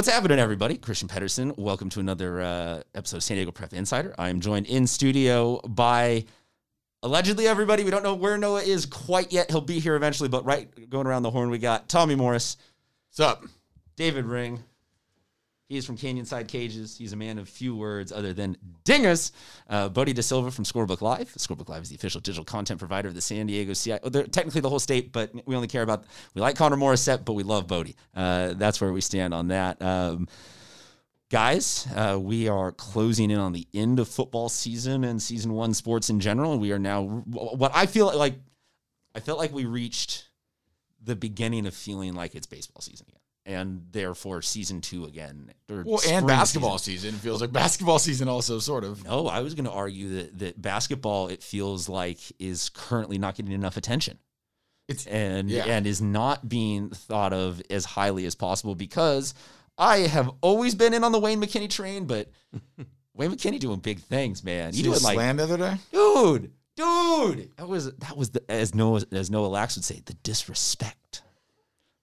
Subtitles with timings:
[0.00, 0.78] What's happening, everybody?
[0.78, 1.52] Christian Pedersen.
[1.58, 4.14] Welcome to another uh, episode of San Diego Prep Insider.
[4.16, 6.24] I am joined in studio by
[7.02, 7.84] allegedly everybody.
[7.84, 9.50] We don't know where Noah is quite yet.
[9.50, 12.56] He'll be here eventually, but right going around the horn, we got Tommy Morris,
[13.10, 13.44] What's up?
[13.96, 14.64] David Ring.
[15.70, 16.98] He is from Canyon Side Cages.
[16.98, 19.30] He's a man of few words other than dingers.
[19.68, 21.32] Uh, Bodie De Silva from Scorebook Live.
[21.34, 23.98] Scorebook Live is the official digital content provider of the San Diego CI.
[24.02, 26.02] oh, they're technically the whole state, but we only care about,
[26.34, 27.94] we like Connor Morissette, but we love Bodie.
[28.16, 29.80] Uh, that's where we stand on that.
[29.80, 30.26] Um,
[31.30, 35.72] guys, uh, we are closing in on the end of football season and season one
[35.72, 36.58] sports in general.
[36.58, 38.34] We are now, what I feel like,
[39.14, 40.30] I felt like we reached
[41.00, 45.50] the beginning of feeling like it's baseball season again and therefore season two again.
[45.70, 47.10] or Well, and basketball season.
[47.12, 47.20] season.
[47.20, 49.04] feels like basketball season also sort of.
[49.04, 53.34] No, I was going to argue that, that basketball, it feels like, is currently not
[53.36, 54.18] getting enough attention
[54.88, 55.64] It's and Yeah.
[55.64, 59.34] and is not being thought of as highly as possible because
[59.78, 62.28] I have always been in on the Wayne McKinney train, but
[63.14, 64.72] Wayne McKinney doing big things, man.
[64.74, 65.76] you You doing like, slam the other day.
[65.92, 67.50] dude, dude.
[67.56, 71.22] That was that was the as Noah as Noah Lax would say, the disrespect.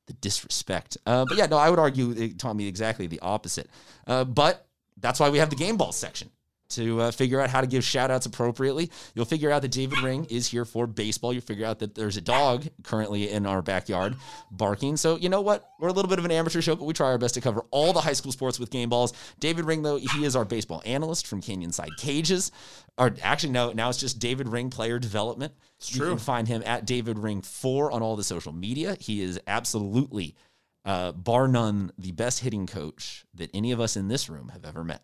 [0.08, 0.98] The disrespect.
[1.06, 3.70] Uh, but yeah, no, I would argue, uh, Tommy, exactly the opposite.
[4.06, 4.66] Uh, but
[5.00, 6.32] that's why we have the game ball section
[6.70, 8.92] to uh, figure out how to give shout outs appropriately.
[9.14, 11.34] You'll figure out that David Ring is here for baseball.
[11.34, 14.16] You'll figure out that there's a dog currently in our backyard
[14.52, 14.98] barking.
[14.98, 15.70] So, you know what?
[15.80, 17.62] We're a little bit of an amateur show, but we try our best to cover
[17.72, 19.14] all the high school sports with game balls.
[19.40, 22.52] David Ring, though, he is our baseball analyst from Canyon Side Cages.
[22.98, 25.54] Or actually, no, now it's just David Ring Player Development.
[25.78, 26.10] It's you true.
[26.10, 28.98] can find him at David Ring 4 on all the social media.
[29.00, 30.36] He is absolutely,
[30.84, 34.66] uh, bar none, the best hitting coach that any of us in this room have
[34.66, 35.04] ever met.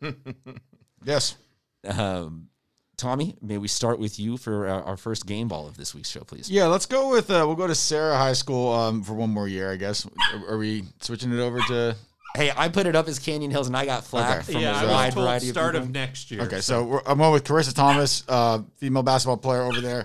[1.04, 1.36] Yes.
[1.84, 2.48] Um,
[2.96, 6.10] Tommy, may we start with you for our, our first game ball of this week's
[6.10, 6.50] show, please?
[6.50, 9.48] Yeah, let's go with uh, we'll go to Serra High School um, for one more
[9.48, 10.06] year, I guess.
[10.34, 11.96] Are, are we switching it over to?
[12.36, 14.52] Hey, I put it up as Canyon Hills, and I got flack Okay.
[14.52, 16.42] from yeah, a I wide was told variety start of of, next year.
[16.42, 20.02] Okay, so we're, I'm going with Carissa Thomas, uh, female basketball player over there,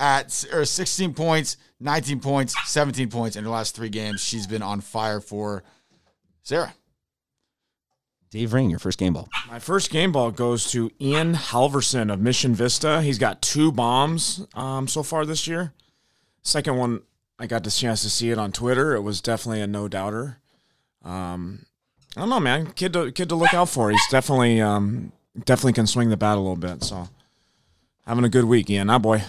[0.00, 4.20] at or 16 points, 19 points, 17 points in her last three games.
[4.22, 5.62] She's been on fire for
[6.42, 6.72] Serra.
[8.30, 9.28] Dave Ring, your first game ball.
[9.48, 13.00] My first game ball goes to Ian Halverson of Mission Vista.
[13.00, 15.72] He's got two bombs um, so far this year.
[16.42, 17.02] Second one,
[17.38, 18.94] I got the chance to see it on Twitter.
[18.94, 20.38] It was definitely a no doubter.
[21.02, 21.64] Um,
[22.16, 22.72] I don't know, man.
[22.72, 23.90] Kid to kid to look out for.
[23.90, 25.12] He's definitely um,
[25.44, 26.82] definitely can swing the bat a little bit.
[26.82, 27.08] So
[28.06, 28.88] having a good week, Ian.
[28.88, 29.22] That boy.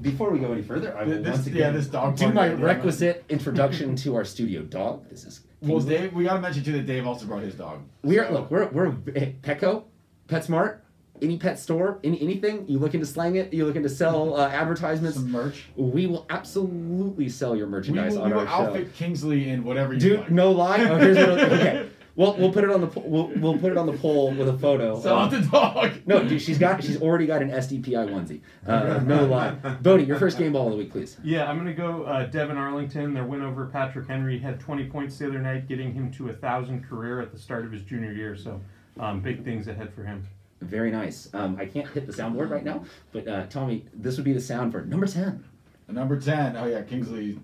[0.00, 2.56] Before we go any further, I will This- once yeah, this dog do my idea,
[2.64, 5.08] requisite introduction to our studio dog.
[5.10, 7.80] This is Well, Dave, we got to mention too that Dave also brought his dog.
[8.02, 9.84] We are So- look, we're we're hey, Petco,
[10.28, 10.78] PetSmart,
[11.22, 14.48] any pet store, any anything you looking to slang it, you looking to sell uh,
[14.48, 15.16] advertisements.
[15.16, 15.64] some merch.
[15.76, 18.52] We will absolutely sell your We merchandise will, on we will our show.
[18.70, 20.30] outfit Kingsley in whatever you Dude, like.
[20.30, 20.80] no lie.
[20.84, 21.88] Oh, here's what, okay.
[22.16, 24.48] Well, we'll put it on the po- we'll, we'll put it on the poll with
[24.48, 24.98] a photo.
[25.00, 25.92] Sell out the dog.
[26.06, 28.40] no, dude, she's got she's already got an SDPI onesie.
[28.66, 29.50] Uh, no lie.
[29.82, 31.18] Bodie, your first game ball of the week, please.
[31.22, 33.12] Yeah, I'm going to go uh, Devin Arlington.
[33.12, 36.32] Their win over Patrick Henry had 20 points the other night, getting him to a
[36.32, 38.34] 1,000 career at the start of his junior year.
[38.34, 38.60] So
[38.98, 40.26] um, big things ahead for him.
[40.62, 41.28] Very nice.
[41.34, 44.40] Um, I can't hit the soundboard right now, but uh, Tommy, this would be the
[44.40, 45.44] sound for number ten.
[45.88, 46.56] Number 10.
[46.56, 47.38] Oh, yeah, Kingsley.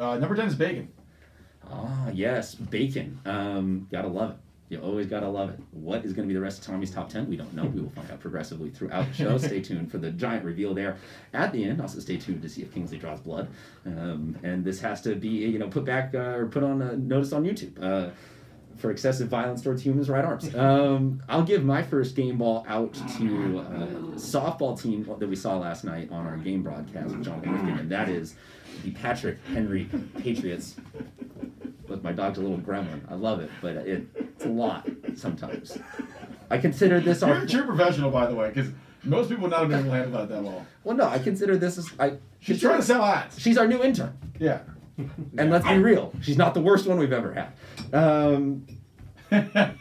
[0.00, 0.88] Uh, number 10 is Bacon.
[1.70, 3.18] Ah, yes, bacon.
[3.24, 4.36] Um, gotta love it.
[4.68, 5.60] You always gotta love it.
[5.70, 7.28] What is going to be the rest of Tommy's top 10?
[7.28, 7.64] We don't know.
[7.66, 9.38] We will find out progressively throughout the show.
[9.46, 10.96] stay tuned for the giant reveal there
[11.32, 11.80] at the end.
[11.80, 13.48] Also, stay tuned to see if Kingsley draws blood.
[13.84, 16.96] Um, and this has to be, you know, put back uh, or put on a
[16.96, 17.80] notice on YouTube.
[17.80, 18.10] Uh,
[18.76, 20.54] for excessive violence towards humans' right arms.
[20.54, 25.56] Um, I'll give my first game ball out to uh, softball team that we saw
[25.56, 28.34] last night on our game broadcast with John Rifkin, and that is
[28.84, 29.88] the Patrick Henry
[30.18, 30.76] Patriots.
[32.06, 33.00] Look, my dog's a little gremlin.
[33.10, 35.78] I love it, but it, it's a lot sometimes.
[36.50, 38.70] I consider this You're our a true professional, by the way, because
[39.02, 40.66] most people would not have been able to handle that that well.
[40.84, 40.96] well.
[40.96, 42.18] No, I consider this as I.
[42.40, 43.40] She's trying to sell ads.
[43.40, 44.16] She's our new intern.
[44.38, 44.60] Yeah.
[45.36, 47.52] And let's be real, she's not the worst one we've ever had.
[47.92, 48.66] Um,
[49.30, 49.76] at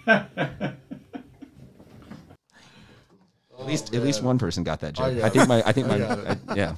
[3.60, 5.06] least, at least one person got that joke.
[5.06, 6.76] I got I think my, I think my, I- yeah.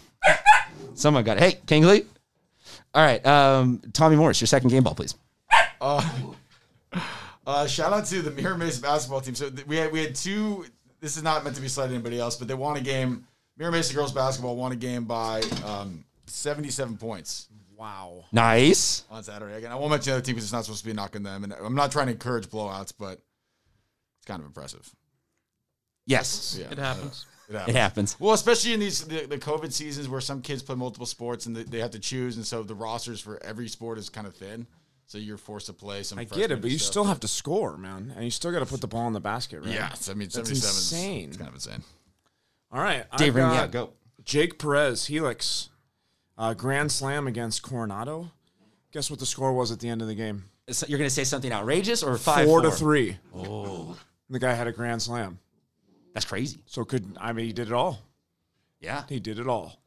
[0.93, 1.43] Someone got it.
[1.43, 2.05] Hey, Kingsley.
[2.93, 5.15] All right, um, Tommy Morris, your second game ball, please.
[5.81, 6.01] Uh,
[7.45, 9.35] uh, shout out to the Mira Mesa basketball team.
[9.35, 10.65] So th- we had we had two.
[10.99, 13.27] This is not meant to be slight to anybody else, but they won a game.
[13.57, 18.25] Mira Mesa girls basketball won a game by um, 77 points Wow.
[18.31, 19.03] Nice.
[19.11, 19.53] on Saturday.
[19.55, 21.43] Again, I won't mention the other team because it's not supposed to be knocking them,
[21.43, 23.13] and I'm not trying to encourage blowouts, but
[24.17, 24.89] it's kind of impressive.
[26.07, 27.25] Yes, Yeah, It happens.
[27.49, 27.75] It happens.
[27.75, 28.19] it happens.
[28.19, 31.55] Well, especially in these the, the COVID seasons where some kids play multiple sports and
[31.55, 34.35] they, they have to choose, and so the rosters for every sport is kind of
[34.35, 34.65] thin.
[35.07, 36.19] So you're forced to play some.
[36.19, 36.91] I get it, but you stuff.
[36.91, 39.19] still have to score, man, and you still got to put the ball in the
[39.19, 39.69] basket, right?
[39.73, 41.27] Yeah, I mean, That's 77 is insane.
[41.29, 41.83] it's kind of insane.
[42.71, 43.93] All right, I've Dave got yeah, go.
[44.23, 45.69] Jake Perez, Helix,
[46.37, 48.31] uh, grand slam against Coronado.
[48.91, 50.43] Guess what the score was at the end of the game?
[50.69, 52.77] So you're going to say something outrageous or five Four to four?
[52.77, 53.17] three.
[53.33, 53.97] Oh,
[54.29, 55.39] The guy had a grand slam.
[56.13, 56.57] that's crazy.
[56.65, 57.99] So could I mean he did it all.
[58.81, 59.79] Yeah, He did it all.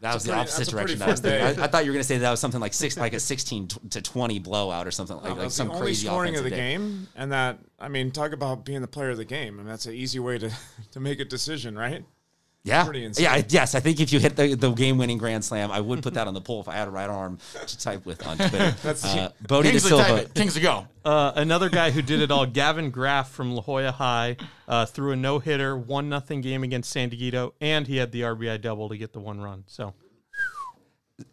[0.00, 0.98] That was the pretty- opposite a pretty direction.
[1.22, 2.74] That I, was I, I thought you were going to say that was something like
[2.74, 6.36] six, like a 16 to 20 blowout or something like, That like some crazy scoring
[6.36, 6.56] of the day.
[6.56, 9.68] game, and that I mean, talk about being the player of the game, I and
[9.68, 10.50] that's an easy way to
[10.92, 12.04] to make a decision, right?
[12.66, 13.76] Yeah, Pretty yeah, I- yes.
[13.76, 16.34] I think if you hit the, the game-winning grand slam, I would put that on
[16.34, 18.74] the poll if I had a right arm to type with on Twitter.
[18.82, 20.22] That's- uh, Bodie De Kingsley, type Silva.
[20.22, 20.34] it.
[20.34, 20.88] Kingsley, go.
[21.04, 24.36] Uh, another guy who did it all, Gavin Graff from La Jolla High,
[24.66, 28.22] uh, threw a no hitter, one nothing game against San Diego, and he had the
[28.22, 29.62] RBI double to get the one run.
[29.68, 29.94] So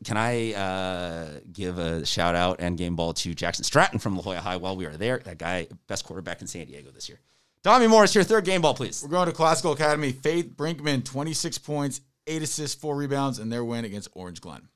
[0.05, 4.21] Can I uh, give a shout out and game ball to Jackson Stratton from La
[4.21, 5.17] Jolla High while we are there?
[5.17, 7.19] That guy, best quarterback in San Diego this year.
[7.63, 9.01] Tommy Morris, your third game ball, please.
[9.01, 10.11] We're going to Classical Academy.
[10.11, 14.67] Faith Brinkman, 26 points, 8 assists, 4 rebounds, and their win against Orange Glen.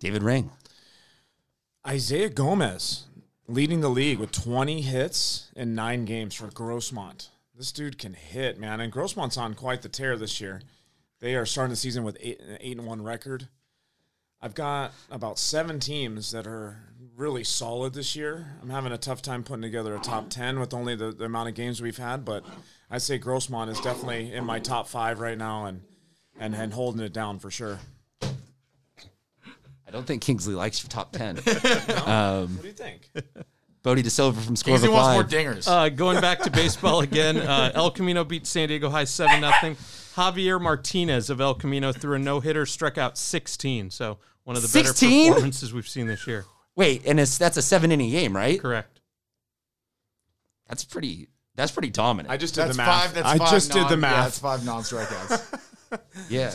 [0.00, 0.50] David Ring.
[1.86, 3.04] Isaiah Gomez
[3.46, 7.28] leading the league with 20 hits in nine games for Grossmont.
[7.56, 10.62] This dude can hit, man, and Grossmont's on quite the tear this year.
[11.20, 13.48] They are starting the season with eight, an eight and one record.
[14.42, 16.76] I've got about seven teams that are
[17.18, 18.46] really solid this year.
[18.62, 21.48] I'm having a tough time putting together a top ten with only the, the amount
[21.48, 22.44] of games we've had, but
[22.90, 25.82] I say Grossmont is definitely in my top five right now and
[26.38, 27.80] and, and holding it down for sure.
[28.22, 31.36] I don't think Kingsley likes your top 10.
[31.46, 33.10] What do you think?
[33.82, 35.66] Bodie De Silva from Score Kingsley wants more dingers.
[35.66, 39.76] uh, going back to baseball again, uh, El Camino beat San Diego High seven nothing.
[40.14, 43.90] Javier Martinez of El Camino threw a no hitter, struck out 16.
[43.90, 45.08] So one of the 16?
[45.08, 46.44] better performances we've seen this year.
[46.78, 48.60] Wait, and it's that's a seven inning game, right?
[48.62, 49.00] Correct.
[50.68, 51.26] That's pretty.
[51.56, 52.30] That's pretty dominant.
[52.32, 53.02] I just did that's the math.
[53.02, 53.14] five.
[53.14, 54.24] That's I five just non, did the Yeah, math.
[54.26, 55.60] that's five non-strikeouts.
[56.30, 56.54] yeah.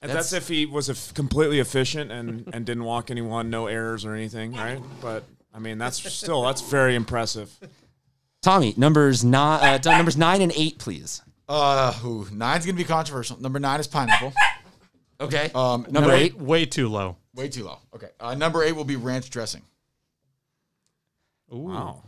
[0.00, 4.04] And that's, if he was eff- completely efficient and, and didn't walk anyone, no errors
[4.04, 4.80] or anything, right?
[5.02, 7.50] But I mean, that's still that's very impressive.
[8.42, 11.20] Tommy, numbers nine, uh, numbers nine and eight, please.
[11.48, 13.40] uh, ooh, nine's gonna be controversial.
[13.40, 14.32] Number nine is pineapple.
[15.20, 15.50] Okay.
[15.52, 16.36] Um, number number eight.
[16.38, 17.16] Way too low.
[17.38, 17.78] Way too low.
[17.94, 18.08] Okay.
[18.18, 19.62] Uh, number eight will be ranch dressing.
[21.54, 21.58] Ooh.
[21.58, 22.02] Wow.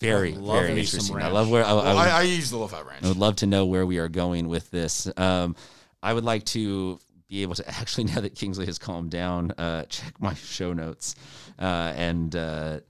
[0.00, 1.16] Very, love very me some interesting.
[1.16, 1.34] I ranch.
[1.34, 3.04] love where I, I Well, would- I, I use the low-fat ranch.
[3.04, 5.08] I would love to know where we are going with this.
[5.18, 5.56] Um,
[6.02, 6.98] I would like to
[7.28, 11.14] be able to actually, now that Kingsley has calmed down, uh, check my show notes.
[11.58, 12.80] Uh, and uh,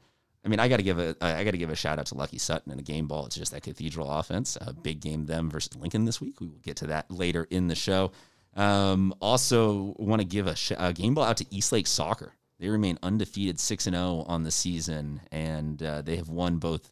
[0.44, 2.14] I mean, I got to give a I got to give a shout out to
[2.14, 3.26] Lucky Sutton and a game ball.
[3.26, 4.56] It's just that Cathedral offense.
[4.60, 6.40] A big game them versus Lincoln this week.
[6.40, 8.12] We will get to that later in the show.
[8.56, 12.32] Um, also, want to give a, sh- a game ball out to Eastlake Soccer.
[12.60, 16.90] They remain undefeated, six and zero on the season, and uh, they have won both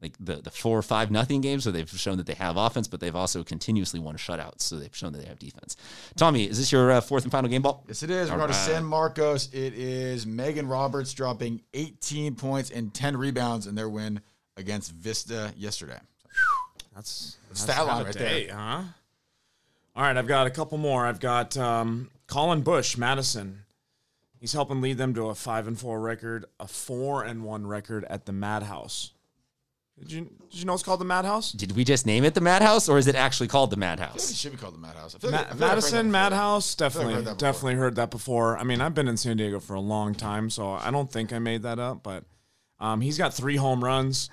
[0.00, 2.88] like the, the four or five nothing games, so they've shown that they have offense,
[2.88, 5.76] but they've also continuously won shutouts, so they've shown that they have defense.
[6.16, 7.84] Tommy, is this your uh, fourth and final game ball?
[7.86, 8.28] Yes, it is.
[8.28, 8.56] We're All going to.
[8.56, 9.48] San Marcos.
[9.52, 14.20] It is Megan Roberts dropping 18 points and 10 rebounds in their win
[14.56, 16.00] against Vista yesterday.
[16.94, 18.56] That's, Stat that's line right day, there.
[18.56, 18.82] huh?
[19.94, 21.06] All right, I've got a couple more.
[21.06, 23.64] I've got um, Colin Bush, Madison.
[24.40, 28.04] He's helping lead them to a five and four record, a four and one record
[28.08, 29.12] at the Madhouse.
[29.98, 30.20] Did you
[30.50, 31.52] did you know it's called the Madhouse?
[31.52, 34.30] Did we just name it the Madhouse, or is it actually called the Madhouse?
[34.30, 35.14] It should be called the Madhouse.
[35.14, 36.12] I feel Ma- like- I feel like I've heard that Madison, before.
[36.12, 38.58] Madhouse, feel like definitely, heard definitely heard that before.
[38.58, 41.32] I mean, I've been in San Diego for a long time, so I don't think
[41.32, 42.02] I made that up.
[42.02, 42.24] But
[42.80, 44.30] um, he's got three home runs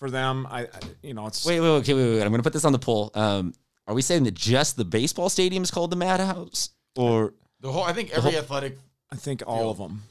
[0.00, 0.46] for them.
[0.50, 0.68] I, I
[1.02, 2.22] you know, it's Wait, wait, okay, wait, wait.
[2.22, 3.12] I'm going to put this on the poll.
[3.14, 3.54] Um,
[3.90, 7.82] are we saying that just the baseball stadium is called the Madhouse, or The whole,
[7.82, 8.78] I think every athletic.
[9.10, 10.04] I think all of them.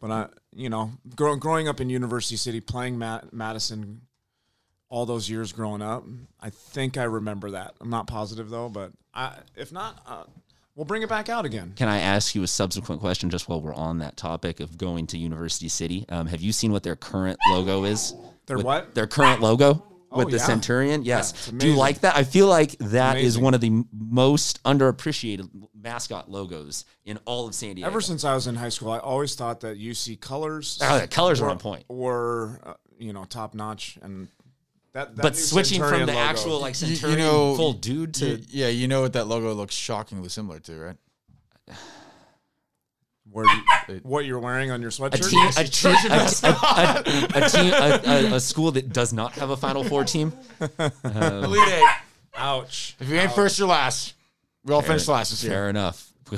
[0.00, 4.00] But I, you know, grow, growing up in University City, playing Ma- Madison
[4.88, 6.04] all those years growing up,
[6.40, 7.74] I think I remember that.
[7.80, 10.24] I'm not positive though, but I, if not, uh,
[10.74, 11.74] we'll bring it back out again.
[11.76, 15.06] can I ask you a subsequent question just while we're on that topic of going
[15.08, 16.06] to University City?
[16.08, 18.14] Um, have you seen what their current logo is?
[18.46, 18.96] Their what?
[18.96, 19.84] Their current logo
[20.16, 20.44] Oh, with the yeah.
[20.44, 21.02] Centurion.
[21.02, 21.30] Yes.
[21.32, 22.16] it's Do you like that?
[22.16, 23.42] I feel like that is Amazing.
[23.44, 25.48] one of the most underappreciated
[25.80, 27.86] mascot logos in all of San Diego.
[27.88, 31.06] Ever since I was in high school, I always thought that UC colors, Oh, the
[31.08, 31.84] colors are were, on point.
[31.88, 34.28] were uh, you know top notch, and
[34.92, 35.14] that.
[35.16, 38.14] that but new switching from the logo- actual like You- you Centurion know- full dude
[38.14, 40.96] to y- yeah, you know what that logo looks shockingly similar to, right?
[43.30, 45.32] Where you, what you're wearing on your sweatshirt.
[48.32, 50.32] a, school that does not have a Final Four team.
[50.78, 51.88] Elite Eight.
[52.36, 52.96] Ouch.
[53.00, 54.14] If you ain't first, you're last.
[54.64, 55.52] We all finished last this year.
[55.52, 56.12] Fair enough.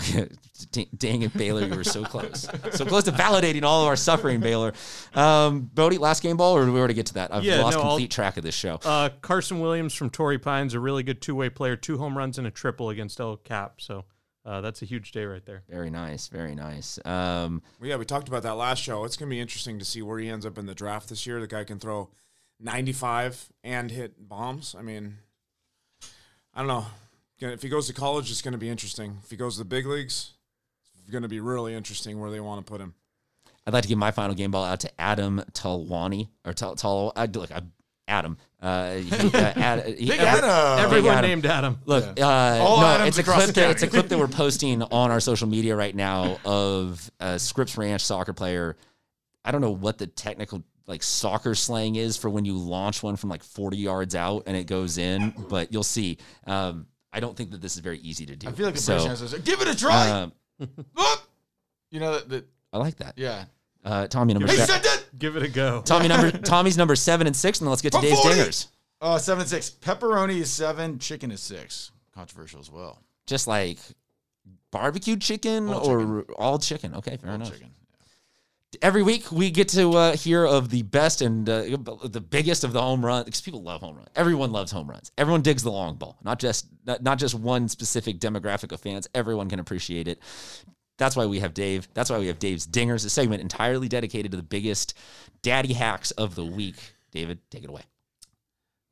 [0.98, 2.46] Dang it, Baylor, you were so close.
[2.72, 4.74] So close to validating all of our suffering, Baylor.
[5.14, 7.32] Um, Bodie, last game ball, or do we already get to that?
[7.32, 8.78] I've Yeah, lost no, I'll- complete track of this show.
[8.84, 12.38] Uh, Carson Williams from Torrey Pines, a really good two way player, two home runs
[12.38, 13.80] and a triple against El Cap.
[13.80, 14.04] So
[14.48, 15.62] uh, that's a huge day right there.
[15.68, 16.98] Very nice, very nice.
[17.04, 19.04] Um, Well, yeah, we talked about that last show.
[19.04, 21.26] It's going to be interesting to see where he ends up in the draft this
[21.26, 21.38] year.
[21.38, 22.08] The guy can throw
[22.58, 24.74] 95 and hit bombs.
[24.78, 25.18] I mean,
[26.54, 26.86] I don't know.
[27.40, 29.18] If he goes to college, it's going to be interesting.
[29.22, 30.32] If he goes to the big leagues,
[30.98, 32.94] it's going to be really interesting where they want to put him.
[33.66, 36.74] I'd like to give my final game ball out to Adam Talwani or Tal.
[36.74, 37.60] Tal I look, I,
[38.08, 38.36] Adam.
[38.60, 40.84] Uh, he, uh, Ad, he, Big Adam.
[40.84, 41.30] Everyone Adam.
[41.30, 41.78] named Adam.
[41.86, 43.46] Look, uh, All no, Adams it's a clip.
[43.46, 47.10] the That, it's a clip that we're posting on our social media right now of
[47.20, 48.76] a Scripps Ranch soccer player.
[49.44, 53.16] I don't know what the technical like soccer slang is for when you launch one
[53.16, 56.18] from like 40 yards out and it goes in, but you'll see.
[56.46, 58.48] Um, I don't think that this is very easy to do.
[58.48, 60.10] I feel like the so, British answer is give it a try.
[60.22, 60.32] um,
[61.90, 63.14] You know that, that I like that.
[63.16, 63.44] yeah.
[63.88, 64.74] Uh, Tommy number He seven.
[64.74, 65.04] said that.
[65.18, 65.80] Give it a go.
[65.82, 68.36] Tommy number Tommy's number seven and six, and then let's get to From Dave's 40.
[68.36, 68.66] dingers.
[69.00, 69.70] Uh, seven and six.
[69.70, 70.98] Pepperoni is seven.
[70.98, 71.90] Chicken is six.
[72.14, 73.00] Controversial as well.
[73.26, 73.78] Just like
[74.70, 76.94] barbecue chicken All or all chicken.
[76.96, 77.50] Okay, fair enough.
[77.52, 77.70] Chicken.
[78.82, 81.62] Every week we get to uh, hear of the best and uh,
[82.04, 84.08] the biggest of the home run because people love home runs.
[84.14, 85.10] Everyone loves home runs.
[85.16, 86.18] Everyone digs the long ball.
[86.22, 89.08] Not just not, not just one specific demographic of fans.
[89.14, 90.18] Everyone can appreciate it.
[90.98, 91.88] That's why we have Dave.
[91.94, 94.94] That's why we have Dave's Dingers, a segment entirely dedicated to the biggest
[95.42, 96.76] daddy hacks of the week.
[97.12, 97.82] David, take it away.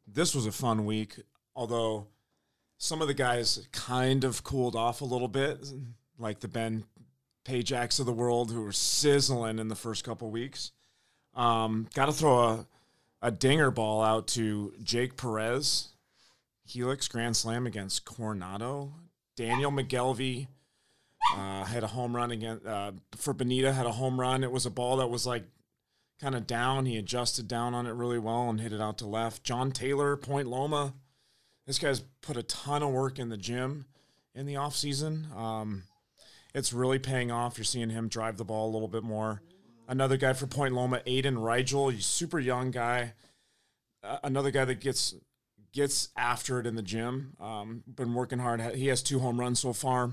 [0.06, 1.16] This was a fun week,
[1.54, 2.06] although
[2.78, 5.66] some of the guys kind of cooled off a little bit,
[6.18, 6.84] like the Ben
[7.44, 10.72] Pajaks of the world who were sizzling in the first couple weeks.
[11.34, 12.66] Um, Got to throw a,
[13.20, 15.88] a dinger ball out to Jake Perez,
[16.64, 18.92] Helix Grand Slam against Coronado.
[19.36, 20.46] Daniel McGelvey
[21.34, 23.72] uh, had a home run again uh, for Benita.
[23.72, 24.44] Had a home run.
[24.44, 25.44] It was a ball that was like
[26.20, 26.86] kind of down.
[26.86, 29.44] He adjusted down on it really well and hit it out to left.
[29.44, 30.94] John Taylor, Point Loma.
[31.66, 33.86] This guy's put a ton of work in the gym
[34.34, 35.34] in the offseason.
[35.36, 35.82] Um,
[36.54, 37.58] it's really paying off.
[37.58, 39.42] You're seeing him drive the ball a little bit more.
[39.88, 41.92] Another guy for Point Loma, Aiden Rigel.
[41.98, 43.14] Super young guy.
[44.02, 45.14] Uh, another guy that gets
[45.72, 47.34] gets after it in the gym.
[47.38, 48.60] Um, been working hard.
[48.74, 50.12] He has two home runs so far.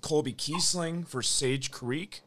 [0.00, 2.22] Colby Kiesling for Sage Creek.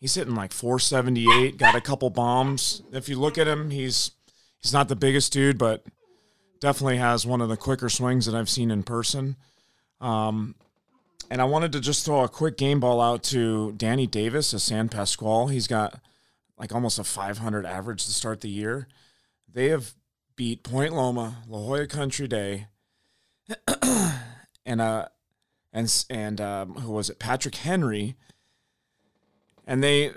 [0.00, 1.58] He's hitting like 478.
[1.58, 2.82] Got a couple bombs.
[2.92, 4.12] If you look at him, he's
[4.60, 5.84] he's not the biggest dude, but
[6.60, 9.36] definitely has one of the quicker swings that I've seen in person.
[10.00, 10.54] Um,
[11.30, 14.62] and I wanted to just throw a quick game ball out to Danny Davis of
[14.62, 15.48] San Pasqual.
[15.48, 16.00] He's got
[16.58, 18.88] like almost a 500 average to start the year.
[19.52, 19.94] They have
[20.36, 22.66] beat Point Loma, La Jolla Country Day,
[24.64, 25.08] and uh,
[25.72, 27.18] and and um, who was it?
[27.18, 28.16] Patrick Henry,
[29.66, 30.12] and they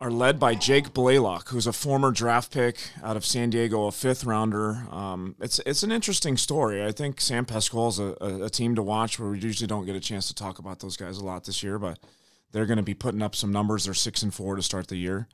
[0.00, 3.92] are led by Jake Blaylock, who's a former draft pick out of San Diego, a
[3.92, 4.86] fifth rounder.
[4.90, 6.84] Um, it's it's an interesting story.
[6.84, 9.18] I think San Pasqual's a, a, a team to watch.
[9.18, 11.62] Where we usually don't get a chance to talk about those guys a lot this
[11.62, 11.98] year, but
[12.52, 13.84] they're going to be putting up some numbers.
[13.84, 15.28] They're six and four to start the year.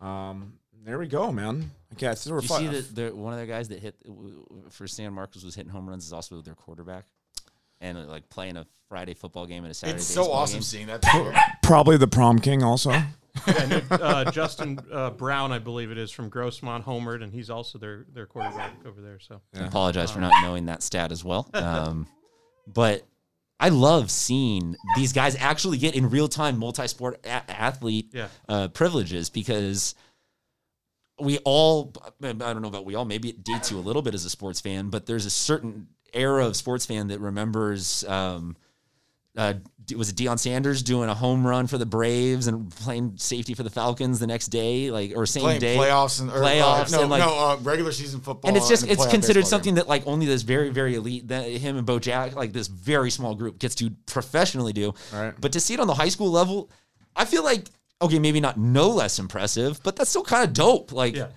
[0.00, 1.70] Um, there we go, man.
[1.92, 3.94] Okay, I threw a Did you see that one of the guys that hit
[4.70, 7.04] for San Marcos was hitting home runs is also their quarterback,
[7.82, 9.96] and uh, like playing a Friday football game and a Saturday.
[9.98, 10.62] It's so awesome game.
[10.62, 11.02] seeing that.
[11.62, 12.92] probably the prom king also.
[13.46, 18.06] uh, Justin uh, Brown, I believe it is, from Grossmont, homered, and he's also their
[18.12, 19.18] their quarterback over there.
[19.18, 21.48] So I apologize for not knowing that stat as well.
[21.54, 22.06] Um,
[22.72, 23.02] but
[23.58, 28.28] I love seeing these guys actually get in real time multi sport a- athlete Yeah.
[28.48, 29.94] uh, privileges because
[31.20, 34.14] we all, I don't know about we all, maybe it dates you a little bit
[34.14, 38.04] as a sports fan, but there's a certain era of sports fan that remembers.
[38.04, 38.56] Um,
[39.36, 39.54] uh,
[39.96, 43.62] was it Deion Sanders doing a home run for the Braves and playing safety for
[43.62, 45.76] the Falcons the next day, like or same Playing day?
[45.76, 48.48] playoffs and or, Playoffs uh, no, and, like- no uh, regular season football.
[48.48, 49.76] and it's just and it's considered something game.
[49.76, 53.10] that like only this very very elite that him and Bo Jack like this very
[53.10, 54.92] small group gets to professionally do.
[55.12, 55.32] Right.
[55.40, 56.70] But to see it on the high school level,
[57.16, 57.66] I feel like
[58.02, 60.92] okay, maybe not no less impressive, but that's still kind of dope.
[60.92, 61.28] Like Yeah.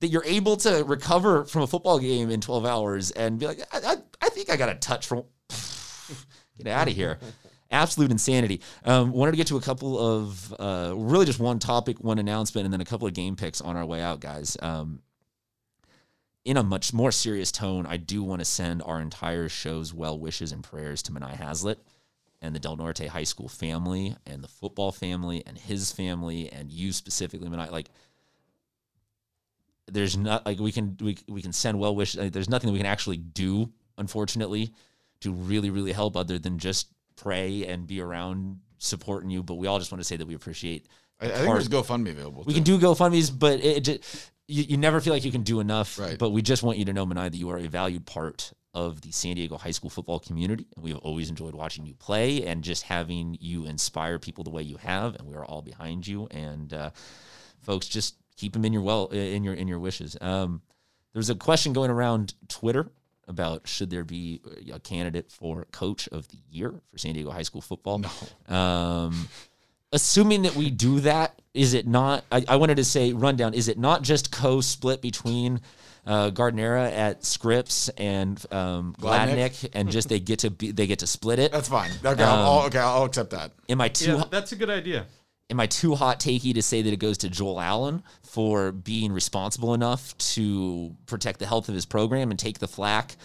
[0.00, 3.60] that you're able to recover from a football game in 12 hours and be like,
[3.72, 5.24] I, I, I think I got a touch from.
[6.58, 7.18] Get out of here.
[7.70, 8.60] Absolute insanity.
[8.84, 12.64] Um, wanted to get to a couple of uh, really just one topic, one announcement,
[12.64, 14.56] and then a couple of game picks on our way out, guys.
[14.60, 15.00] Um,
[16.44, 20.18] in a much more serious tone, I do want to send our entire show's well
[20.18, 21.78] wishes and prayers to Manai Hazlitt
[22.42, 26.72] and the Del Norte High School family and the football family and his family and
[26.72, 27.70] you specifically, Manai.
[27.70, 27.90] Like,
[29.86, 32.20] there's not like we can we, we can send well wishes.
[32.20, 33.70] Like, there's nothing that we can actually do,
[34.00, 34.72] unfortunately,
[35.20, 39.42] to really really help other than just pray and be around supporting you.
[39.42, 40.88] But we all just want to say that we appreciate.
[41.20, 42.42] I, I think there's GoFundMe available.
[42.44, 42.60] We too.
[42.60, 43.88] can do GoFundmes, but it,
[44.48, 45.98] you, you never feel like you can do enough.
[45.98, 46.18] Right.
[46.18, 49.00] But we just want you to know, Manai, that you are a valued part of
[49.02, 50.66] the San Diego high school football community.
[50.74, 54.50] And we have always enjoyed watching you play and just having you inspire people the
[54.50, 55.14] way you have.
[55.16, 56.26] And we are all behind you.
[56.30, 56.90] And uh,
[57.60, 60.16] folks, just keep them in your well in your in your wishes.
[60.20, 60.62] Um,
[61.12, 62.90] there's a question going around Twitter
[63.30, 64.40] about should there be
[64.74, 67.98] a candidate for coach of the year for San Diego high school football.
[68.00, 68.54] No.
[68.54, 69.28] Um,
[69.92, 72.24] assuming that we do that, is it not?
[72.30, 73.54] I, I wanted to say rundown.
[73.54, 75.60] Is it not just co-split between
[76.06, 79.36] uh, Gardinera at Scripps and um, Gladnick?
[79.62, 81.52] Gladnick, and just they get to be, they get to split it?
[81.52, 81.90] That's fine.
[82.04, 83.52] Okay, I'll, I'll- okay, I'll accept that.
[83.68, 84.16] Am I too?
[84.16, 85.06] Yeah, that's a good idea.
[85.50, 89.12] Am I too hot takey to say that it goes to Joel Allen for being
[89.12, 93.16] responsible enough to protect the health of his program and take the flack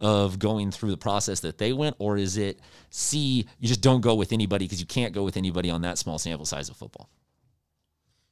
[0.00, 2.60] of going through the process that they went, or is it
[2.90, 3.46] C?
[3.58, 6.18] You just don't go with anybody because you can't go with anybody on that small
[6.18, 7.08] sample size of football.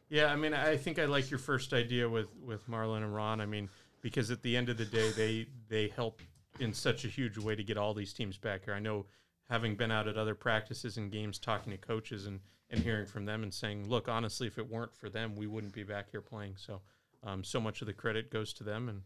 [0.09, 3.41] Yeah, I mean, I think I like your first idea with with Marlon and Ron.
[3.43, 3.69] I mean,
[4.01, 6.23] because at the end of the day, they they help
[6.59, 8.75] in such a huge way to get all these teams back here.
[8.75, 9.05] I know,
[9.51, 12.41] having been out at other practices and games, talking to coaches and
[12.71, 15.73] and hearing from them and saying, look, honestly, if it weren't for them, we wouldn't
[15.73, 16.53] be back here playing.
[16.59, 16.83] So,
[17.25, 19.01] um, so much of the credit goes to them, and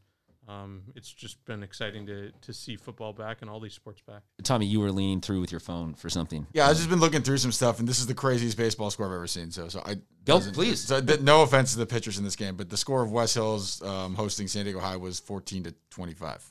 [0.49, 4.23] um, it's just been exciting to to see football back and all these sports back.
[4.43, 6.45] Tommy, you were leaning through with your phone for something.
[6.53, 9.07] Yeah, I've just been looking through some stuff, and this is the craziest baseball score
[9.07, 9.53] I've ever seen.
[9.53, 10.81] So, so I Go, doesn't- please.
[10.81, 13.81] So, no offense to the pitchers in this game, but the score of West Hills
[13.83, 16.45] um, hosting San Diego High was fourteen to twenty-five.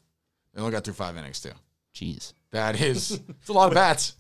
[0.54, 1.52] They only got through five innings too.
[1.94, 4.16] Jeez, That is, it's a lot of bats.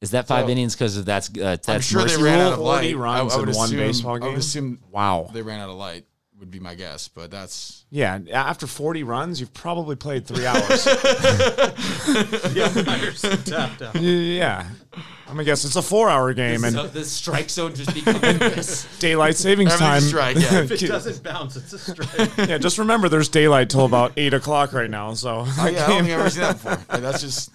[0.00, 1.32] is that five So- innings because of that's uh,
[1.62, 2.46] that's I'm sure they mercy ran rule?
[2.46, 2.96] out of 40 light.
[2.96, 4.28] runs in one baseball I game?
[4.30, 5.30] would assume Wow.
[5.32, 6.06] they ran out of light.
[6.38, 10.86] Would be my guess, but that's Yeah, after 40 runs, you've probably played three hours.
[12.54, 13.94] Yeah, Myers tapped out.
[13.96, 14.66] yeah.
[14.94, 17.92] I'm going to guess it's a four hour game and So the strike zone just
[17.92, 18.86] becoming this.
[18.98, 20.00] daylight savings time.
[20.00, 20.60] Strike, yeah.
[20.62, 22.30] If it doesn't bounce, it's a strike.
[22.48, 25.12] yeah, just remember there's daylight till about 8 o'clock right now.
[25.14, 26.70] So, oh, yeah, I don't think I've ever seen that before.
[26.88, 27.50] Like, that's just.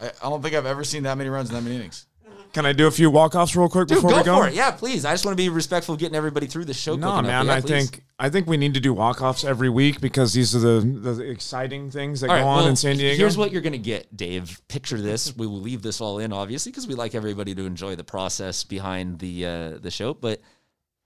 [0.00, 2.06] I, I don't think I've ever seen that many runs in that many innings.
[2.52, 4.36] Can I do a few walk offs real quick Dude, before go, we go?
[4.36, 4.54] for it.
[4.54, 5.04] Yeah, please.
[5.04, 6.96] I just want to be respectful of getting everybody through the show.
[6.96, 7.46] No, man.
[7.46, 10.54] Yeah, I think I think we need to do walk offs every week because these
[10.54, 13.16] are the, the exciting things that All go right, on well, in San Diego.
[13.16, 14.60] Here's what you're going to get, Dave.
[14.68, 15.36] Picture this.
[15.36, 18.64] we will leave this all in, obviously, because we like everybody to enjoy the process
[18.64, 20.14] behind the uh, the show.
[20.14, 20.40] But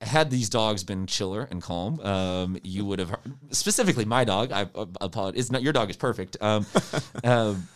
[0.00, 3.16] had these dogs been chiller and calm, um, you would have
[3.50, 4.52] specifically my dog.
[4.52, 5.40] I, I apologize.
[5.40, 6.36] It's not your dog is perfect.
[6.40, 6.66] Um,
[7.24, 7.68] um,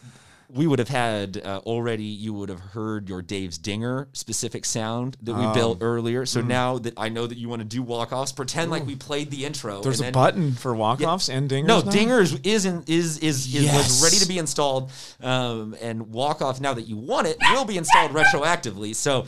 [0.52, 2.04] we would have had uh, already.
[2.04, 6.22] You would have heard your Dave's dinger specific sound that we built earlier.
[6.22, 6.28] Mm.
[6.28, 8.96] So now that I know that you want to do walk offs, pretend like we
[8.96, 9.82] played the intro.
[9.82, 11.66] There's a then- button for walk offs and dingers.
[11.66, 11.90] no, now?
[11.90, 13.76] dingers is in, is is, is Yes.
[13.76, 14.90] was ready to be installed,
[15.22, 18.94] um, and walk off now that you want it will be installed retroactively.
[18.94, 19.26] So.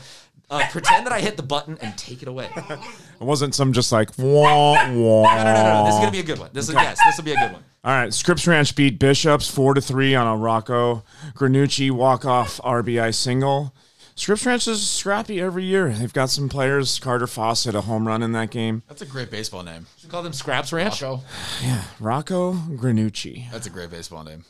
[0.50, 2.50] Uh, pretend that I hit the button and take it away.
[2.56, 5.36] It wasn't some just like wah wah.
[5.36, 5.84] no, no, no, no.
[5.86, 6.50] This is gonna be a good one.
[6.52, 6.98] This is yes.
[7.06, 7.64] This will be a good one.
[7.84, 12.60] All right, Scripps Ranch beat Bishops four to three on a Rocco Granucci walk off
[12.64, 13.74] RBI single.
[14.14, 15.88] Scripps Ranch is scrappy every year.
[15.88, 16.98] They've got some players.
[16.98, 18.82] Carter Fawcett a home run in that game.
[18.88, 19.86] That's a great baseball name.
[19.96, 21.00] Should we call them Scraps Ranch?
[21.02, 21.22] Rocco.
[21.98, 23.50] Rocco Granucci.
[23.50, 24.44] That's a great baseball name.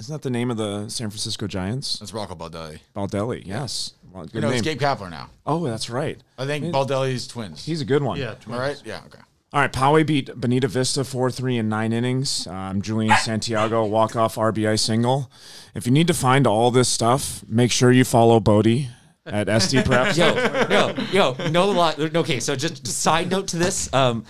[0.00, 1.98] Isn't that the name of the San Francisco Giants?
[1.98, 2.80] That's Rocco Baldelli.
[2.96, 3.42] Baldelli.
[3.46, 3.92] Yes.
[4.12, 4.58] Well, You good know, name.
[4.58, 5.30] it's Gabe Kapler now.
[5.46, 6.18] Oh, that's right.
[6.38, 7.64] I think Baldelli's twins.
[7.64, 8.18] He's a good one.
[8.18, 8.82] Yeah, Am I right?
[8.84, 9.00] Yeah.
[9.06, 9.18] Okay.
[9.52, 12.46] All right, Poway beat Bonita Vista 4 3 in nine innings.
[12.48, 15.30] Um, Julian Santiago, walk off RBI single.
[15.76, 18.88] If you need to find all this stuff, make sure you follow Bodie
[19.24, 20.16] at SD Preps.
[21.08, 21.98] Yo, yo, yo, no lot.
[22.00, 23.92] Okay, so just side note to this.
[23.94, 24.24] Um,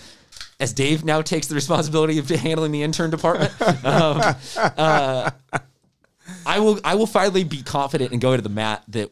[0.59, 3.51] as Dave now takes the responsibility of handling the intern department,
[3.85, 4.35] um,
[4.77, 5.31] uh,
[6.45, 9.11] I will I will finally be confident and go to the mat that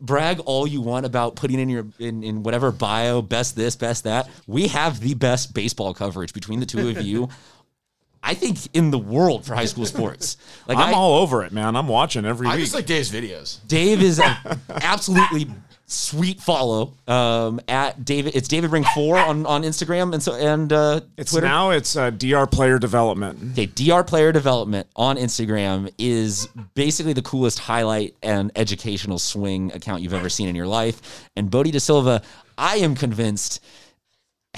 [0.00, 4.04] brag all you want about putting in your in, in whatever bio best this best
[4.04, 7.28] that we have the best baseball coverage between the two of you
[8.22, 10.36] i think in the world for high school sports
[10.68, 11.74] like I'm I, all over it, man.
[11.74, 12.60] I'm watching every I week.
[12.60, 13.58] just like Dave's videos.
[13.66, 14.20] dave is
[14.70, 15.48] absolutely
[15.86, 20.72] sweet follow um at david it's david ring 4 on on instagram and so and
[20.72, 23.52] uh it's twitter now it's uh, DR player development.
[23.52, 30.02] Okay, DR Player Development on Instagram is basically the coolest highlight and educational swing account
[30.02, 31.28] you've ever seen in your life.
[31.36, 32.22] And Bodie De Silva,
[32.56, 33.60] I am convinced,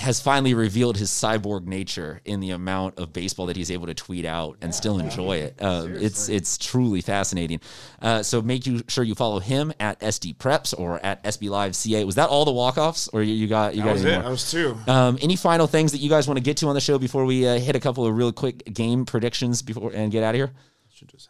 [0.05, 3.95] has finally revealed his cyborg nature in the amount of baseball that he's able to
[3.95, 5.57] tweet out and still enjoy it.
[5.61, 7.61] Uh, it's it's truly fascinating.
[8.01, 11.75] Uh, so make you sure you follow him at SD Preps or at SB Live
[11.75, 12.05] CA.
[12.05, 14.13] Was that all the walk offs, or you, you got you That got was it.
[14.13, 14.23] more?
[14.23, 14.79] That was two.
[14.87, 17.25] Um, any final things that you guys want to get to on the show before
[17.25, 20.39] we uh, hit a couple of real quick game predictions before and get out of
[20.39, 20.53] here?
[20.93, 21.29] Should just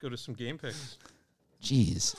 [0.00, 0.96] Go to some game picks.
[1.62, 2.14] Jeez.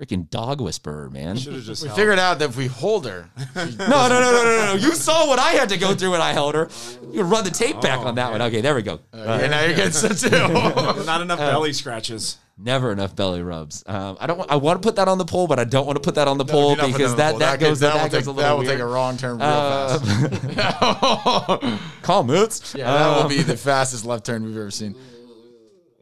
[0.00, 1.36] Freaking dog whisperer, man.
[1.36, 1.96] Should have just We held.
[1.98, 4.74] figured out that if we hold her, No, no, no, no, no, no.
[4.74, 6.68] You saw what I had to go through when I held her.
[7.12, 8.42] You can run the tape back on that one.
[8.42, 8.98] Okay, there we go.
[9.12, 10.30] and now you're getting some too.
[11.04, 12.38] Not enough belly scratches.
[12.58, 13.84] Never enough belly rubs.
[13.86, 14.38] Um, I don't.
[14.38, 16.14] Want, I want to put that on the poll, but I don't want to put
[16.16, 17.38] that on the No, poll do not put because on the that, poll.
[17.40, 18.70] that, could- goes that, will goes take, a little that will weird.
[18.70, 21.82] take a wrong turn real Uh, fast.
[22.02, 22.74] Comments.
[22.76, 24.94] yeah, that will Um, be the fastest left turn we've ever seen.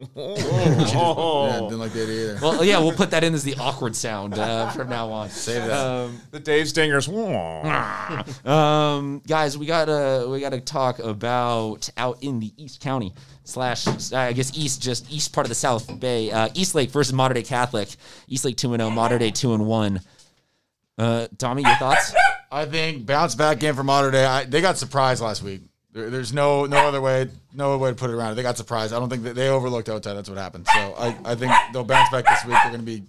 [0.15, 2.39] Yeah, didn't like that either.
[2.41, 5.29] Well, yeah, we'll put that in as the awkward sound uh, from now on.
[5.29, 5.79] Save that.
[5.79, 7.07] Um, The Dave Stingers.
[8.45, 13.13] um, guys, we gotta we gotta talk about out in the East County
[13.43, 16.31] slash I guess East just East part of the South Bay.
[16.31, 17.89] Uh, East Lake versus Mater Dei Catholic.
[18.27, 20.01] East Lake two and zero, Mater Dei two and one.
[20.97, 22.13] Uh, Tommy, your thoughts?
[22.51, 24.25] I think bounce back game for Mater Dei.
[24.25, 25.61] I, they got surprised last week.
[25.93, 28.33] There, there's no no other way no way to put it around.
[28.33, 28.35] it.
[28.35, 28.93] They got surprised.
[28.93, 30.03] I don't think that they overlooked Otay.
[30.15, 30.67] That's what happened.
[30.67, 32.57] So I, I think they'll bounce back this week.
[32.63, 33.03] They're going to be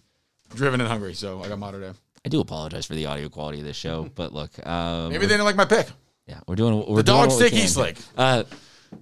[0.54, 1.14] driven and hungry.
[1.14, 1.92] So I got Mater Dei.
[2.24, 5.34] I do apologize for the audio quality of this show, but look, um, Maybe they
[5.34, 5.88] didn't like my pick.
[6.26, 7.64] yeah, we're doing we're The dog what we stick can.
[7.64, 7.96] East Lake.
[8.16, 8.44] Uh,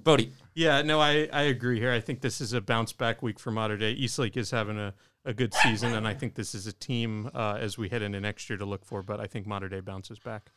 [0.04, 1.92] Bodie, Yeah, no, I, I agree here.
[1.92, 3.92] I think this is a bounce back week for Mater Dei.
[3.92, 7.58] Eastlake is having a, a good season, and I think this is a team uh,
[7.60, 9.02] as we head into next year to look for.
[9.02, 10.50] But I think Mater Dei bounces back.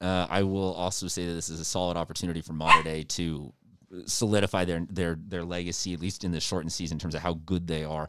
[0.00, 3.52] Uh, I will also say that this is a solid opportunity for Mater Dei to
[4.06, 7.34] solidify their their their legacy, at least in the shortened season, in terms of how
[7.34, 8.08] good they are.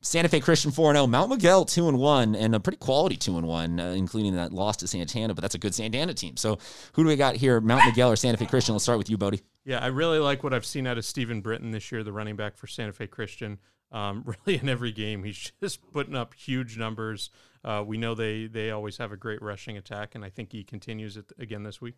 [0.00, 3.36] Santa Fe Christian 4 0, Mount Miguel two and one, and a pretty quality two
[3.36, 5.34] and one, uh, including that loss to Santana.
[5.34, 6.36] But that's a good Santana team.
[6.36, 6.58] So
[6.92, 8.74] who do we got here, Mount Miguel or Santa Fe Christian?
[8.74, 9.42] Let's start with you, Bodie.
[9.64, 12.36] Yeah, I really like what I've seen out of Stephen Britton this year, the running
[12.36, 13.58] back for Santa Fe Christian.
[13.90, 17.30] Um, really, in every game, he's just putting up huge numbers.
[17.66, 20.62] Uh, we know they they always have a great rushing attack, and I think he
[20.62, 21.96] continues it again this week.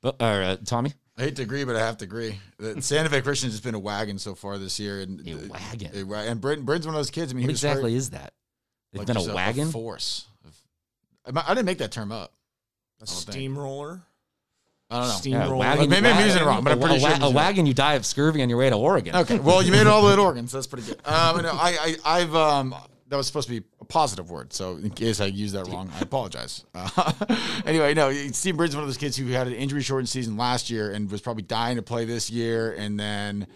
[0.00, 2.38] But, or, uh, Tommy, I hate to agree, but I have to agree.
[2.58, 6.08] The Santa Fe Christians has been a wagon so far this year, and A wagon?
[6.10, 7.32] a and Britton, Britton's one of those kids.
[7.32, 8.32] I mean, what exactly hurt, is that?
[8.92, 9.70] They've like been a wagon.
[9.70, 10.26] force.
[11.26, 12.32] Of, I didn't make that term up.
[13.02, 14.02] A steamroller.
[14.90, 15.14] I don't know.
[15.14, 15.58] Steam- Yeah, Steamroller.
[15.58, 17.30] wagon, Maybe I'm using it wrong, but I'm a, pretty a, sure wa- I'm a
[17.30, 17.66] wagon.
[17.66, 19.14] You die of scurvy on your way to Oregon.
[19.14, 21.06] Okay, well, you made it all the way to Oregon, so that's pretty good.
[21.06, 22.74] Um, no, I, I, I've um,
[23.08, 25.90] that was supposed to be a positive word, so in case I used that wrong,
[25.94, 26.64] I apologize.
[26.74, 27.12] Uh,
[27.66, 30.92] anyway, no, Steve is one of those kids who had an injury-shortened season last year
[30.92, 33.46] and was probably dying to play this year, and then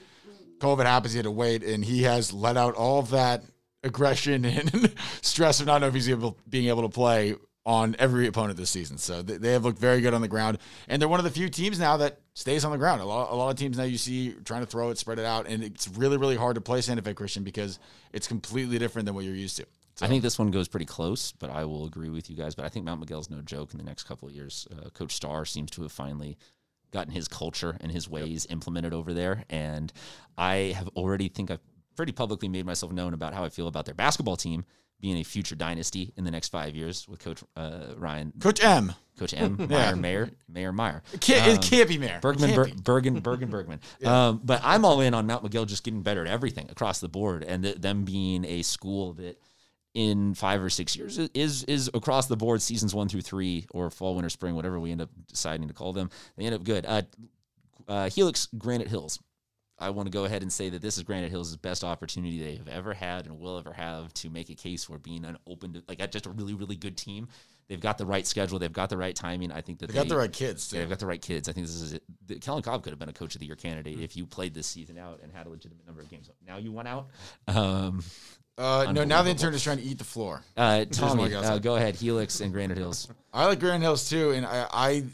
[0.59, 3.43] COVID happens, he had to wait, and he has let out all of that
[3.85, 7.35] aggression and stress of not knowing if he's able, being able to play
[7.65, 8.99] on every opponent this season.
[8.99, 11.49] So they, have looked very good on the ground, and they're one of the few
[11.49, 13.01] teams now that stays on the ground.
[13.01, 15.25] A lot, a lot of teams now you see trying to throw it, spread it
[15.25, 17.79] out, and it's really, really hard to play Santa Fe Christian because
[18.13, 19.67] it's completely different than what you're used to.
[19.95, 22.55] So, I think this one goes pretty close, but I will agree with you guys.
[22.55, 24.67] But I think Mount Miguel's no joke in the next couple of years.
[24.73, 26.39] Uh, Coach Starr seems to have finally
[26.93, 29.93] gotten his culture and his ways implemented over there, and
[30.37, 31.61] I have already think I've
[31.95, 34.65] pretty publicly made myself known about how I feel about their basketball team
[35.03, 38.95] being a future dynasty in the next five years with Coach uh, Ryan, Coach M,
[39.19, 39.67] Coach M, Yeah.
[39.67, 41.03] Meyer, Mayor, Mayor Meyer.
[41.13, 42.21] it can't, Um, it can't be Mayor.
[42.23, 42.73] Bergman, Ber- be.
[42.73, 43.81] Bergen, Bergen, Bergman.
[44.07, 47.09] Um, but I'm all in on Mount Miguel just getting better at everything across the
[47.09, 49.39] board, and th- them being a school that
[49.95, 53.91] in five or six years is is across the board seasons one through three or
[53.91, 56.09] fall, winter, spring, whatever we end up deciding to call them.
[56.39, 56.87] They end up good.
[56.87, 57.03] Uh,
[57.89, 59.19] uh, Helix Granite Hills.
[59.79, 62.57] I want to go ahead and say that this is Granite Hills' best opportunity they
[62.57, 65.73] have ever had and will ever have to make a case for being an open,
[65.73, 67.29] to, like just a really, really good team.
[67.69, 68.59] They've got the right schedule.
[68.59, 69.51] They've got the right timing.
[69.51, 70.77] I think that They got the right kids too.
[70.79, 71.49] they've got the right kids.
[71.49, 72.03] I think this is it.
[72.43, 74.67] Kellen Cobb could have been a coach of the year candidate if you played this
[74.67, 76.29] season out and had a legitimate number of games.
[76.47, 77.09] Now you went out.
[77.49, 78.05] Um,
[78.59, 80.43] Uh, no, now the intern is trying to eat the floor.
[80.59, 81.97] uh, Tommy, uh, go ahead.
[81.97, 83.09] Helix and Granite Hills.
[83.33, 85.05] I like Granite Hills too, and I, I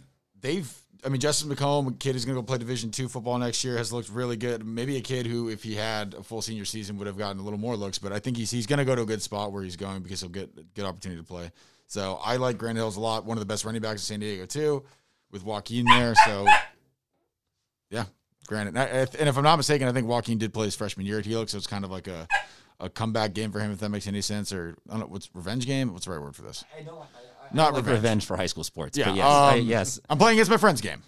[0.40, 0.70] they've.
[1.04, 3.62] I mean, Justin McComb, a kid who's going to go play Division two football next
[3.62, 4.64] year, has looked really good.
[4.66, 7.42] Maybe a kid who, if he had a full senior season, would have gotten a
[7.42, 7.98] little more looks.
[7.98, 10.02] But I think he's he's going to go to a good spot where he's going
[10.02, 11.50] because he'll get good opportunity to play.
[11.86, 13.24] So I like Grand Hills a lot.
[13.24, 14.84] One of the best running backs in San Diego too,
[15.30, 16.14] with Joaquin there.
[16.26, 16.46] So
[17.90, 18.04] yeah,
[18.46, 18.76] granted.
[18.76, 21.24] And, I- if I'm not mistaken, I think Joaquin did play his freshman year at
[21.26, 22.26] Helix, so it's kind of like a
[22.80, 24.52] a comeback game for him, if that makes any sense.
[24.52, 25.92] Or I don't know what's revenge game.
[25.92, 26.64] What's the right word for this?
[27.52, 27.96] Not Like revenge.
[27.96, 28.96] revenge for high school sports.
[28.98, 31.02] Yeah, but yes, I- um, yes, I'm playing against my friend's game.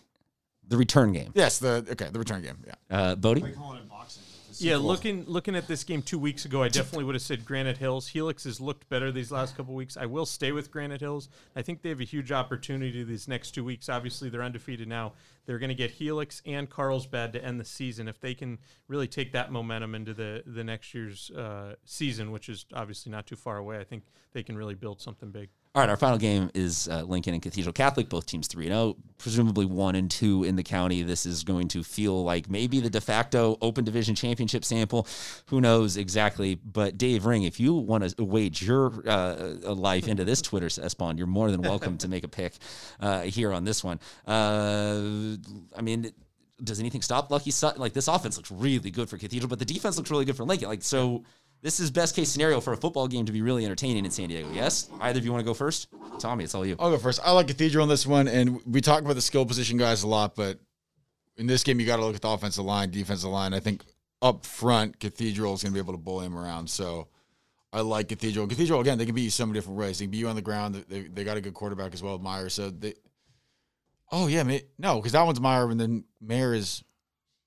[0.68, 1.32] the return game.
[1.34, 2.58] Yes, the okay, the return game.
[2.66, 2.74] Yeah.
[2.90, 3.42] Uh, Bodie.
[4.58, 7.78] Yeah, looking looking at this game two weeks ago, I definitely would have said Granite
[7.78, 8.08] Hills.
[8.08, 9.96] Helix has looked better these last couple weeks.
[9.96, 11.28] I will stay with Granite Hills.
[11.56, 13.88] I think they have a huge opportunity these next two weeks.
[13.88, 15.12] Obviously, they're undefeated now.
[15.46, 18.06] They're going to get Helix and Carlsbad to end the season.
[18.06, 22.48] If they can really take that momentum into the the next year's uh, season, which
[22.50, 25.48] is obviously not too far away, I think they can really build something big.
[25.72, 28.96] All right, our final game is uh, Lincoln and Cathedral Catholic, both teams 3 0,
[29.18, 31.04] presumably 1 and 2 in the county.
[31.04, 35.06] This is going to feel like maybe the de facto Open Division Championship sample.
[35.46, 36.56] Who knows exactly?
[36.56, 41.16] But Dave Ring, if you want to wage your uh, life into this Twitter spawn,
[41.16, 42.54] you're more than welcome to make a pick
[42.98, 44.00] uh, here on this one.
[44.26, 45.36] Uh,
[45.76, 46.10] I mean,
[46.64, 47.80] does anything stop Lucky Sutton?
[47.80, 50.44] Like, this offense looks really good for Cathedral, but the defense looks really good for
[50.44, 50.68] Lincoln.
[50.68, 51.22] Like, so
[51.62, 54.28] this is best case scenario for a football game to be really entertaining in San
[54.28, 54.48] Diego.
[54.52, 55.88] Yes, either of you want to go first?
[56.18, 56.76] Tommy, it's all you.
[56.78, 57.20] I'll go first.
[57.24, 60.08] I like Cathedral on this one, and we talk about the skill position guys a
[60.08, 60.58] lot, but
[61.36, 63.54] in this game, you got to look at the offensive line, defensive line.
[63.54, 63.84] I think
[64.22, 66.68] up front, Cathedral is going to be able to bully him around.
[66.68, 67.08] So
[67.72, 68.46] I like Cathedral.
[68.46, 69.98] Cathedral again, they can beat you so many different ways.
[69.98, 70.74] They can beat you on the ground.
[70.88, 72.48] They, they got a good quarterback as well, Meyer.
[72.48, 72.94] So they.
[74.12, 74.42] Oh yeah,
[74.78, 76.82] no, because that one's Meyer, and then Mayer is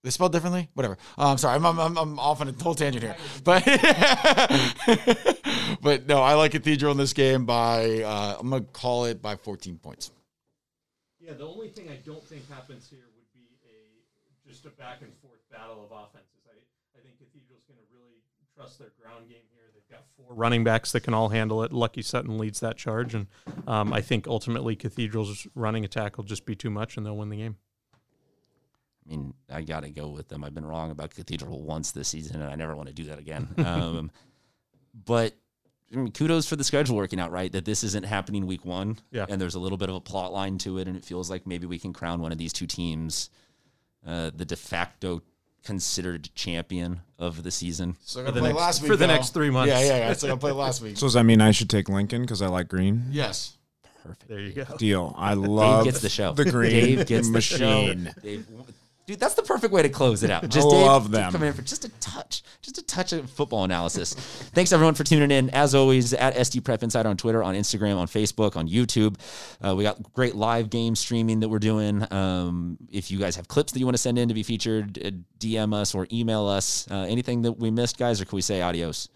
[0.04, 0.70] they spelled differently?
[0.74, 0.98] Whatever.
[1.18, 1.56] Uh, I'm sorry.
[1.56, 3.16] I'm, I'm, I'm off on a whole tangent here.
[3.44, 3.64] But
[5.82, 9.22] but no, I like Cathedral in this game by, uh, I'm going to call it
[9.22, 10.12] by 14 points.
[11.22, 13.70] Yeah, the only thing I don't think happens here would be a
[14.50, 16.44] just a back and forth battle of offenses.
[16.48, 16.52] I,
[16.98, 18.20] I think Cathedral's going to really
[18.58, 19.64] trust their ground game here.
[19.74, 21.72] They've got four running backs that can all handle it.
[21.72, 23.16] Lucky Sutton leads that charge.
[23.16, 23.28] And
[23.68, 27.30] um, I think ultimately Cathedral's running attack will just be too much and they'll win
[27.30, 27.56] the game.
[29.06, 30.44] I mean, I got to go with them.
[30.44, 33.20] I've been wrong about Cathedral once this season, and I never want to do that
[33.20, 33.48] again.
[33.58, 34.12] Um,
[35.06, 35.34] but
[35.92, 37.52] I mean, kudos for the schedule working out right.
[37.52, 39.26] That this isn't happening week one, yeah.
[39.28, 41.48] and there's a little bit of a plot line to it, and it feels like
[41.48, 43.30] maybe we can crown one of these two teams
[44.06, 45.22] uh, the de facto
[45.64, 49.50] considered champion of the season so for the next last week, for the next three
[49.50, 49.70] months.
[49.70, 50.14] Yeah, yeah, yeah.
[50.14, 50.98] So I play last week.
[50.98, 53.06] So does that mean I should take Lincoln because I like green?
[53.12, 53.58] Yes.
[54.04, 54.28] Perfect.
[54.28, 54.66] There you go.
[54.78, 55.16] Deal.
[55.18, 56.34] I love Dave gets the show.
[56.34, 58.04] The green Dave gets machine.
[58.04, 58.22] The show.
[58.22, 58.48] Dave,
[59.06, 60.44] Dude, that's the perfect way to close it out.
[60.50, 61.32] Just I Dave, love them.
[61.34, 64.14] Coming in for just a touch, just a touch of football analysis.
[64.54, 65.50] Thanks everyone for tuning in.
[65.50, 69.18] As always, at SD Prep Insider on Twitter, on Instagram, on Facebook, on YouTube.
[69.62, 72.08] Uh, we got great live game streaming that we're doing.
[72.14, 74.98] Um, if you guys have clips that you want to send in to be featured,
[75.06, 76.88] uh, DM us or email us.
[76.90, 79.10] Uh, anything that we missed, guys, or can we say adios?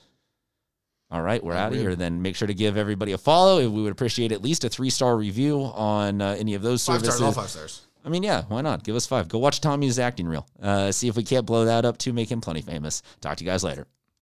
[1.10, 1.96] All right, we're out of here.
[1.96, 3.60] Then make sure to give everybody a follow.
[3.70, 6.96] We would appreciate at least a three star review on uh, any of those Five
[7.00, 7.16] services.
[7.16, 7.87] stars, all five stars.
[8.08, 8.86] I mean, yeah, why not?
[8.86, 9.28] Give us five.
[9.28, 10.48] Go watch Tommy's acting reel.
[10.62, 13.04] Uh, see if we can't blow that up to make him plenty famous.
[13.20, 13.86] Talk to you guys later.